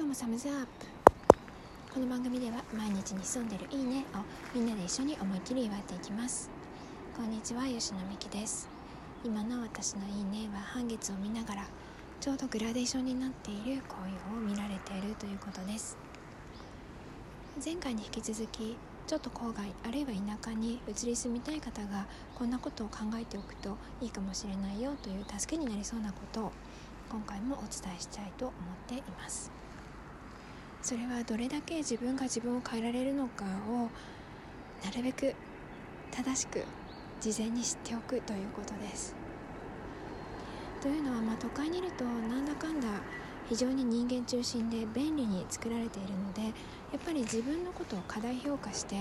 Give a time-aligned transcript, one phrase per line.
[0.00, 0.86] 今日もサムズアップ。
[1.92, 6.48] この番組では毎日に潜んでるいいねをみんなで一緒に思いっきり祝っていきます。
[7.14, 8.66] こんにちは吉野美希です。
[9.22, 11.66] 今の私のいいねは半月を見ながら
[12.18, 15.98] ちょうどグラデーションになっている紅葉を見られているということです。
[17.62, 26.52] 前回に引き続きちょっと郊外あるいは田舎に移り住みたい方がこんなことを考えておくといいかもしれないよという助けになりそうなことを
[27.10, 28.54] 今回もお伝えしたいと思っ
[28.88, 29.52] ています。
[30.82, 33.90] それはどれだけ自分が自分を変えられるのかを
[34.84, 35.34] なるべく
[36.10, 36.64] 正しく
[37.20, 39.14] 事前に知っておくということです。
[40.80, 42.88] というのは、まあ、都会にいるとなんだかんだ
[43.50, 46.48] 非常に人間中心で便利に作られているのでや
[46.96, 48.96] っぱり自分のことを過大評価して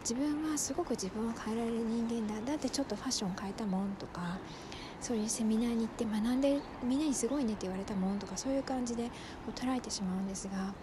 [0.00, 4.38] 自分はすごく自分を変えられる人間だだってちょっとファッション変えたもんとか
[5.00, 9.10] そういうセミナーに行って学んでみんなにすごいねって言われたもんとかそういう感じで
[9.54, 10.74] 捉えてしまうんですが、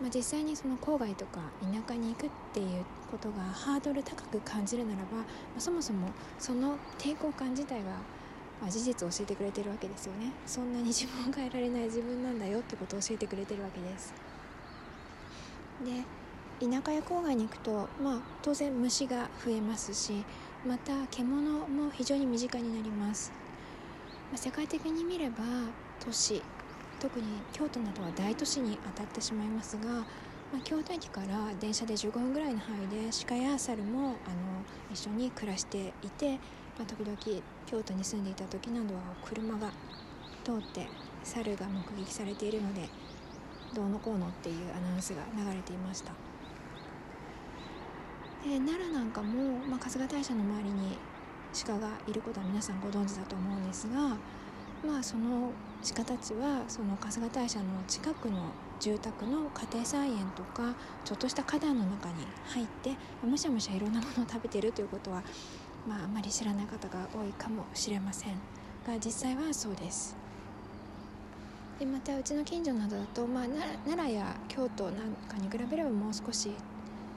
[0.00, 5.24] まあ、実際にその郊外とか田舎に行くっていうことがハードル高く感じるならば、ま
[5.56, 7.90] あ、そもそもその抵抗感自体が
[8.60, 10.32] まあ、事実を教えてくれてるわけですよね。
[10.46, 14.14] そんなに自分を変えられない自分なんだよってことを教えてくれてるわけです。
[15.84, 16.04] で
[16.58, 20.24] 田舎や郊外に行くと、まあ、当然虫が増えますし
[20.66, 23.30] また獣も非常に身近になります、
[24.32, 25.36] まあ、世界的に見れば
[26.00, 26.42] 都市
[27.00, 30.04] 特に京都などは大都市に当たってしまいますが、ま
[30.58, 34.14] あ、京都駅から電車で15分ぐらいの範囲で鹿や猿もあの
[34.92, 36.38] 一緒に暮らしていて
[36.78, 39.70] まあ、時々京都に住んでいた時などは車が
[40.44, 40.86] 通って
[41.24, 42.82] 猿が目撃されているので
[43.74, 46.12] どうのこうのっていうアナウンスが流れていました。
[48.44, 50.98] で奈良なんかも、まあ、春日大社の周りに
[51.66, 54.16] 鹿がいることは皆さんご存知だと思うんですが
[54.84, 55.52] まあその
[55.94, 58.38] 鹿たちはその春日大社の近くの
[58.80, 60.74] 住宅の家庭菜園とか
[61.04, 62.14] ちょっとした花壇の中に
[62.48, 65.22] 入ってむしゃむしゃいろんなものを食べてるということは
[65.86, 68.32] まああまり知らない方が多いかもしれません。
[68.86, 70.16] が実際はそうです。
[71.78, 73.44] でまたうちの近所などだと、まあ、
[73.84, 76.50] 奈良や京都なんかに比べればもう少し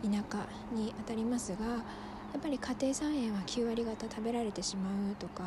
[0.03, 1.75] 田舎にあたりますがや
[2.37, 5.43] っぱり家庭菜園は9割方食べられてしまうとか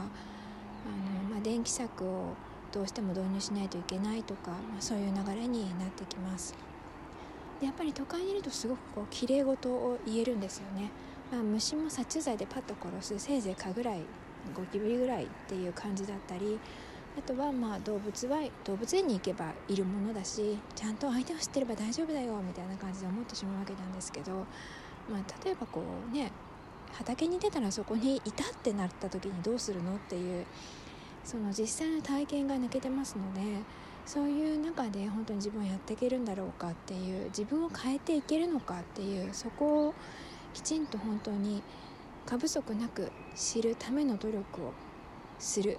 [0.87, 2.34] あの、まあ、電気柵を
[2.72, 6.54] どうしても導入しないといけないとか、まあ、そういう流れになってきます。
[7.60, 10.91] でやっぱり都会にいるとすごくこう綺麗事を言えるんですよね。
[11.31, 14.00] まあ、虫も殺虫剤でパッと殺すせいぜい蚊ぐらい
[14.54, 16.59] ゴキブリぐらいっていう感じだったり
[17.19, 24.32] あとはまあ動物は動物園に行けばいるものだしちゃんと相手を知ってれば大丈夫だよみたいな感じで思ってしまうわけなんですけど、
[25.10, 26.32] まあ、例えばこうね
[26.92, 30.47] 畑に出たらそこにいたってなった時にどうするのっていう
[31.25, 33.41] その実際の体験が抜けてますので
[34.04, 39.94] そういう中で本当に自分はやっていけるんだろうかっていう自分を変えていけるのかっていうそこを
[40.53, 41.62] きちんと本当に
[42.26, 44.72] 過不足なく知るための努力を
[45.38, 45.78] する。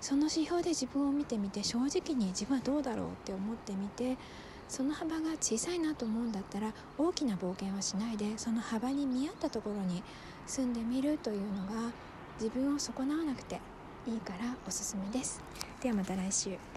[0.00, 4.18] その指標で自分を見てみて正直に自分はどうだろうって思ってみて
[4.68, 10.02] その幅が小さいなと思うんだったら大きな冒険はしないでその幅に見合ったところに
[10.46, 11.92] 住んでみるというのが
[12.40, 13.60] 自分を損なわなくて
[14.06, 15.40] いいからおすすめです。
[15.80, 16.72] ではまた来週。